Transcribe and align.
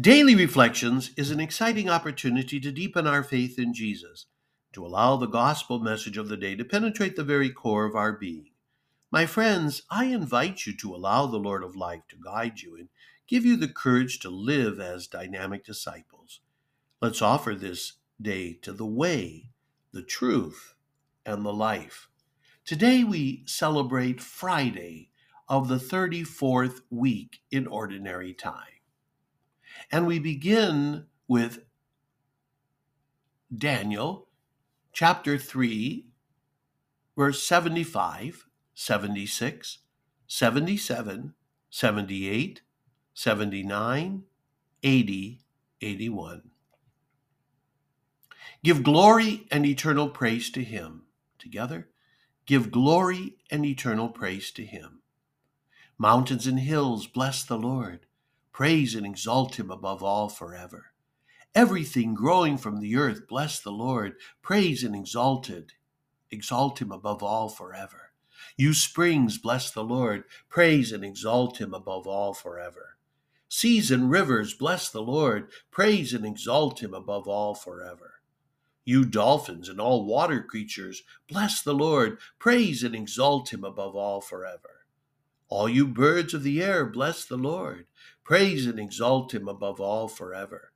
Daily 0.00 0.34
Reflections 0.34 1.12
is 1.16 1.30
an 1.30 1.38
exciting 1.38 1.88
opportunity 1.88 2.58
to 2.58 2.72
deepen 2.72 3.06
our 3.06 3.22
faith 3.22 3.60
in 3.60 3.72
Jesus, 3.72 4.26
to 4.72 4.84
allow 4.84 5.16
the 5.16 5.28
gospel 5.28 5.78
message 5.78 6.18
of 6.18 6.28
the 6.28 6.36
day 6.36 6.56
to 6.56 6.64
penetrate 6.64 7.14
the 7.14 7.22
very 7.22 7.48
core 7.48 7.84
of 7.84 7.94
our 7.94 8.12
being. 8.12 8.50
My 9.12 9.24
friends, 9.24 9.82
I 9.92 10.06
invite 10.06 10.66
you 10.66 10.76
to 10.78 10.92
allow 10.92 11.26
the 11.26 11.36
Lord 11.36 11.62
of 11.62 11.76
life 11.76 12.02
to 12.08 12.16
guide 12.16 12.60
you 12.60 12.74
and 12.74 12.88
give 13.28 13.44
you 13.44 13.54
the 13.54 13.68
courage 13.68 14.18
to 14.20 14.30
live 14.30 14.80
as 14.80 15.06
dynamic 15.06 15.64
disciples. 15.64 16.40
Let's 17.00 17.22
offer 17.22 17.54
this 17.54 17.92
day 18.20 18.54
to 18.62 18.72
the 18.72 18.84
way, 18.84 19.50
the 19.92 20.02
truth, 20.02 20.74
and 21.24 21.44
the 21.44 21.52
life. 21.52 22.08
Today 22.64 23.04
we 23.04 23.44
celebrate 23.46 24.20
Friday 24.20 25.10
of 25.48 25.68
the 25.68 25.78
34th 25.78 26.80
week 26.90 27.42
in 27.52 27.68
Ordinary 27.68 28.34
Time. 28.34 28.74
And 29.90 30.06
we 30.06 30.18
begin 30.18 31.06
with 31.28 31.60
Daniel 33.56 34.28
chapter 34.92 35.38
3, 35.38 36.06
verse 37.16 37.42
75, 37.42 38.46
76, 38.74 39.78
77, 40.26 41.34
78, 41.70 42.62
79, 43.14 44.22
80, 44.82 45.40
81. 45.80 46.42
Give 48.62 48.82
glory 48.82 49.46
and 49.50 49.66
eternal 49.66 50.08
praise 50.08 50.50
to 50.50 50.64
him. 50.64 51.02
Together, 51.38 51.88
give 52.46 52.70
glory 52.70 53.36
and 53.50 53.66
eternal 53.66 54.08
praise 54.08 54.50
to 54.52 54.64
him. 54.64 55.00
Mountains 55.98 56.46
and 56.46 56.58
hills, 56.58 57.06
bless 57.06 57.44
the 57.44 57.58
Lord. 57.58 58.06
Praise 58.54 58.94
and 58.94 59.04
exalt 59.04 59.58
him 59.58 59.68
above 59.68 60.00
all 60.00 60.28
forever. 60.28 60.92
Everything 61.56 62.14
growing 62.14 62.56
from 62.56 62.78
the 62.78 62.94
earth, 62.94 63.26
bless 63.26 63.58
the 63.58 63.72
Lord. 63.72 64.14
Praise 64.42 64.84
and 64.84 64.94
exalted, 64.94 65.72
exalt 66.30 66.80
him 66.80 66.92
above 66.92 67.20
all 67.20 67.48
forever. 67.48 68.12
You 68.56 68.72
springs, 68.72 69.38
bless 69.38 69.72
the 69.72 69.82
Lord. 69.82 70.22
Praise 70.48 70.92
and 70.92 71.04
exalt 71.04 71.60
him 71.60 71.74
above 71.74 72.06
all 72.06 72.32
forever. 72.32 72.96
Seas 73.48 73.90
and 73.90 74.08
rivers, 74.08 74.54
bless 74.54 74.88
the 74.88 75.02
Lord. 75.02 75.48
Praise 75.72 76.14
and 76.14 76.24
exalt 76.24 76.80
him 76.80 76.94
above 76.94 77.26
all 77.26 77.56
forever. 77.56 78.20
You 78.84 79.04
dolphins 79.04 79.68
and 79.68 79.80
all 79.80 80.06
water 80.06 80.40
creatures, 80.40 81.02
bless 81.28 81.60
the 81.60 81.74
Lord. 81.74 82.18
Praise 82.38 82.84
and 82.84 82.94
exalt 82.94 83.52
him 83.52 83.64
above 83.64 83.96
all 83.96 84.20
forever. 84.20 84.83
All 85.48 85.68
you 85.68 85.86
birds 85.86 86.34
of 86.34 86.42
the 86.42 86.62
air, 86.62 86.86
bless 86.86 87.24
the 87.24 87.36
Lord. 87.36 87.86
Praise 88.24 88.66
and 88.66 88.78
exalt 88.78 89.34
him 89.34 89.46
above 89.48 89.80
all 89.80 90.08
forever. 90.08 90.72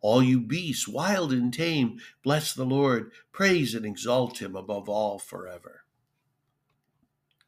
All 0.00 0.22
you 0.22 0.40
beasts, 0.40 0.88
wild 0.88 1.32
and 1.32 1.52
tame, 1.52 2.00
bless 2.22 2.52
the 2.52 2.64
Lord. 2.64 3.12
Praise 3.32 3.74
and 3.74 3.84
exalt 3.84 4.40
him 4.40 4.56
above 4.56 4.88
all 4.88 5.18
forever. 5.18 5.84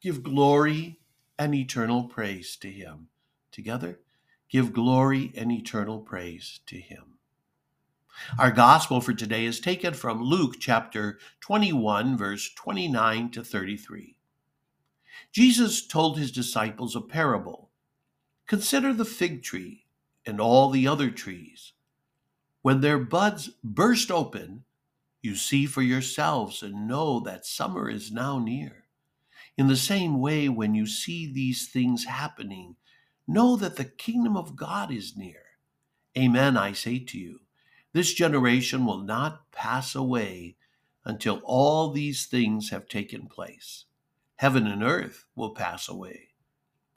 Give 0.01 0.21
glory 0.23 0.99
and 1.37 1.55
eternal 1.55 2.05
praise 2.05 2.55
to 2.57 2.69
him. 2.69 3.07
Together, 3.51 3.99
give 4.49 4.73
glory 4.73 5.31
and 5.35 5.51
eternal 5.51 5.99
praise 5.99 6.59
to 6.67 6.79
him. 6.79 7.13
Our 8.37 8.51
gospel 8.51 9.01
for 9.01 9.13
today 9.13 9.45
is 9.45 9.59
taken 9.59 9.93
from 9.93 10.21
Luke 10.21 10.55
chapter 10.59 11.17
21, 11.41 12.17
verse 12.17 12.53
29 12.53 13.31
to 13.31 13.43
33. 13.43 14.15
Jesus 15.31 15.85
told 15.85 16.17
his 16.17 16.31
disciples 16.31 16.95
a 16.95 17.01
parable 17.01 17.69
Consider 18.47 18.93
the 18.93 19.05
fig 19.05 19.41
tree 19.41 19.85
and 20.25 20.39
all 20.39 20.69
the 20.69 20.87
other 20.87 21.09
trees. 21.09 21.73
When 22.61 22.81
their 22.81 22.99
buds 22.99 23.49
burst 23.63 24.11
open, 24.11 24.63
you 25.21 25.35
see 25.35 25.65
for 25.65 25.81
yourselves 25.81 26.61
and 26.61 26.87
know 26.87 27.19
that 27.21 27.45
summer 27.45 27.89
is 27.89 28.11
now 28.11 28.39
near. 28.39 28.85
In 29.57 29.67
the 29.67 29.75
same 29.75 30.19
way, 30.19 30.49
when 30.49 30.73
you 30.75 30.87
see 30.87 31.31
these 31.31 31.67
things 31.67 32.05
happening, 32.05 32.75
know 33.27 33.55
that 33.55 33.75
the 33.75 33.85
kingdom 33.85 34.35
of 34.35 34.55
God 34.55 34.91
is 34.91 35.15
near. 35.15 35.43
Amen, 36.17 36.57
I 36.57 36.73
say 36.73 36.99
to 36.99 37.17
you. 37.17 37.39
This 37.93 38.13
generation 38.13 38.85
will 38.85 38.99
not 38.99 39.51
pass 39.51 39.95
away 39.95 40.55
until 41.05 41.41
all 41.43 41.91
these 41.91 42.25
things 42.25 42.69
have 42.69 42.87
taken 42.87 43.27
place. 43.27 43.85
Heaven 44.43 44.67
and 44.67 44.83
earth 44.83 45.23
will 45.37 45.51
pass 45.51 45.87
away, 45.87 46.31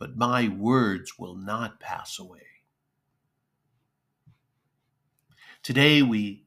but 0.01 0.17
my 0.17 0.49
words 0.49 1.17
will 1.17 1.37
not 1.37 1.79
pass 1.79 2.19
away. 2.19 2.43
Today 5.63 6.03
we 6.03 6.43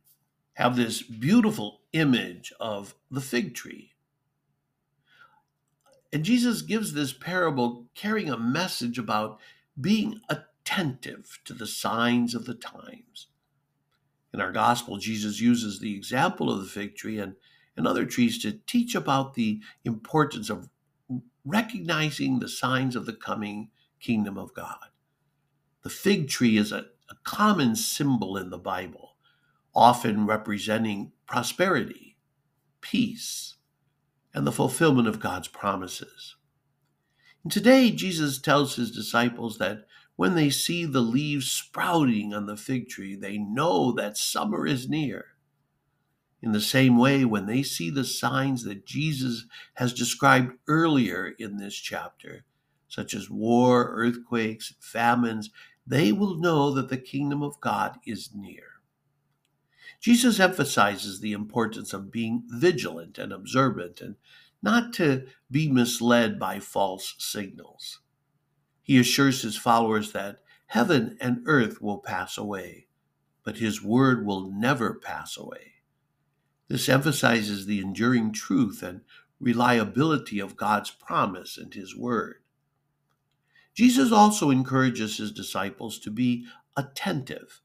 have 0.56 0.76
this 0.76 1.02
beautiful 1.02 1.80
image 1.94 2.52
of 2.60 2.96
the 3.10 3.22
fig 3.22 3.56
tree. 3.56 3.94
And 6.12 6.26
Jesus 6.26 6.64
gives 6.64 6.92
this 6.92 7.14
parable 7.14 7.86
carrying 7.96 8.30
a 8.30 8.38
message 8.38 9.00
about 9.00 9.40
being 9.80 10.20
attentive 10.28 11.40
to 11.46 11.54
the 11.54 11.66
signs 11.66 12.36
of 12.36 12.44
the 12.44 12.56
times. 12.56 13.28
In 14.34 14.42
our 14.42 14.52
gospel, 14.52 14.98
Jesus 14.98 15.40
uses 15.40 15.80
the 15.80 15.96
example 15.96 16.52
of 16.52 16.60
the 16.60 16.68
fig 16.70 16.98
tree 16.98 17.20
and, 17.20 17.36
and 17.78 17.88
other 17.88 18.06
trees 18.06 18.38
to 18.40 18.60
teach 18.68 18.96
about 18.96 19.36
the 19.36 19.62
importance 19.86 20.50
of 20.50 20.68
recognizing 21.50 22.40
the 22.40 22.50
signs 22.50 22.96
of 22.96 23.06
the 23.06 23.14
coming 23.14 23.70
kingdom 24.00 24.38
of 24.38 24.54
God. 24.54 24.90
The 25.84 25.90
fig 25.90 26.30
tree 26.30 26.58
is 26.58 26.72
a, 26.72 26.86
a 27.10 27.16
common 27.24 27.76
symbol 27.76 28.38
in 28.38 28.50
the 28.50 28.58
Bible, 28.58 29.16
often 29.74 30.26
representing 30.26 31.12
prosperity, 31.26 32.18
peace, 32.82 33.56
and 34.34 34.46
the 34.46 34.52
fulfillment 34.52 35.08
of 35.08 35.20
God's 35.20 35.48
promises. 35.48 36.36
And 37.44 37.52
today, 37.52 37.92
Jesus 37.92 38.40
tells 38.40 38.76
his 38.76 38.92
disciples 38.92 39.58
that 39.58 39.86
when 40.16 40.36
they 40.36 40.50
see 40.50 40.86
the 40.86 41.02
leaves 41.02 41.50
sprouting 41.50 42.34
on 42.34 42.46
the 42.46 42.58
fig 42.58 42.90
tree, 42.90 43.16
they 43.16 43.38
know 43.38 43.94
that 43.94 44.18
summer 44.18 44.68
is 44.68 44.90
near. 44.90 45.26
In 46.42 46.54
the 46.54 46.62
same 46.62 46.98
way, 46.98 47.26
when 47.26 47.48
they 47.48 47.64
see 47.64 47.90
the 47.90 48.06
signs 48.06 48.64
that 48.64 48.86
Jesus 48.86 49.46
has 49.74 49.94
described 49.94 50.54
earlier 50.68 51.34
in 51.38 51.58
this 51.58 51.76
chapter, 51.76 52.46
such 52.88 53.14
as 53.14 53.30
war, 53.30 53.90
earthquakes, 53.94 54.74
famines, 54.80 55.50
they 55.86 56.12
will 56.12 56.36
know 56.36 56.72
that 56.72 56.90
the 56.90 56.98
kingdom 56.98 57.44
of 57.44 57.60
God 57.60 57.98
is 58.06 58.30
near. 58.34 58.64
Jesus 60.00 60.40
emphasizes 60.40 61.20
the 61.20 61.34
importance 61.34 61.94
of 61.94 62.12
being 62.12 62.44
vigilant 62.48 63.18
and 63.18 63.34
observant 63.34 64.00
and 64.00 64.16
not 64.62 64.94
to 64.94 65.26
be 65.52 65.70
misled 65.70 66.40
by 66.40 66.60
false 66.60 67.16
signals. 67.18 68.00
He 68.82 68.98
assures 68.98 69.42
his 69.42 69.58
followers 69.58 70.14
that 70.14 70.40
heaven 70.68 71.18
and 71.20 71.44
earth 71.46 71.82
will 71.82 71.98
pass 71.98 72.38
away, 72.38 72.88
but 73.44 73.58
his 73.58 73.84
word 73.84 74.26
will 74.26 74.50
never 74.52 74.94
pass 74.94 75.36
away. 75.38 75.74
This 76.70 76.88
emphasizes 76.88 77.66
the 77.66 77.80
enduring 77.80 78.32
truth 78.32 78.84
and 78.84 79.02
reliability 79.40 80.40
of 80.40 80.56
God's 80.56 80.92
promise 80.92 81.58
and 81.58 81.74
His 81.74 81.96
Word. 81.96 82.36
Jesus 83.74 84.12
also 84.12 84.52
encourages 84.52 85.18
His 85.18 85.32
disciples 85.32 86.00
to 86.00 86.12
be 86.12 86.46
attentive 86.78 87.62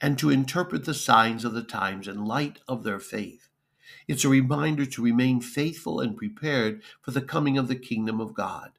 and 0.00 0.18
to 0.18 0.30
interpret 0.30 0.84
the 0.84 0.94
signs 0.94 1.44
of 1.44 1.54
the 1.54 1.62
times 1.62 2.06
in 2.06 2.24
light 2.24 2.60
of 2.68 2.84
their 2.84 3.00
faith. 3.00 3.48
It's 4.06 4.24
a 4.24 4.28
reminder 4.28 4.84
to 4.84 5.02
remain 5.02 5.40
faithful 5.40 5.98
and 5.98 6.16
prepared 6.16 6.82
for 7.00 7.12
the 7.12 7.22
coming 7.22 7.56
of 7.56 7.68
the 7.68 7.76
kingdom 7.76 8.20
of 8.20 8.34
God, 8.34 8.72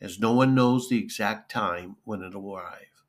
as 0.00 0.18
no 0.18 0.32
one 0.32 0.54
knows 0.54 0.88
the 0.88 0.98
exact 0.98 1.50
time 1.50 1.96
when 2.04 2.22
it 2.22 2.34
will 2.34 2.56
arrive. 2.56 3.04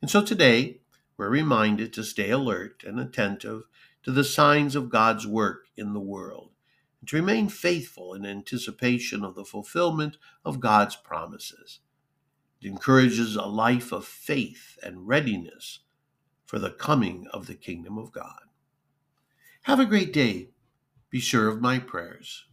And 0.00 0.10
so 0.10 0.24
today, 0.24 0.80
we're 1.16 1.28
reminded 1.28 1.92
to 1.92 2.04
stay 2.04 2.30
alert 2.30 2.82
and 2.86 2.98
attentive 2.98 3.64
to 4.06 4.12
the 4.12 4.22
signs 4.22 4.76
of 4.76 4.88
God's 4.88 5.26
work 5.26 5.66
in 5.76 5.92
the 5.92 5.98
world, 5.98 6.52
and 7.00 7.08
to 7.08 7.16
remain 7.16 7.48
faithful 7.48 8.14
in 8.14 8.24
anticipation 8.24 9.24
of 9.24 9.34
the 9.34 9.44
fulfillment 9.44 10.16
of 10.44 10.60
God's 10.60 10.94
promises. 10.94 11.80
It 12.62 12.68
encourages 12.68 13.34
a 13.34 13.46
life 13.46 13.90
of 13.90 14.04
faith 14.04 14.78
and 14.80 15.08
readiness 15.08 15.80
for 16.44 16.60
the 16.60 16.70
coming 16.70 17.26
of 17.32 17.48
the 17.48 17.56
kingdom 17.56 17.98
of 17.98 18.12
God. 18.12 18.42
Have 19.62 19.80
a 19.80 19.84
great 19.84 20.12
day. 20.12 20.50
Be 21.10 21.18
sure 21.18 21.48
of 21.48 21.60
my 21.60 21.80
prayers. 21.80 22.44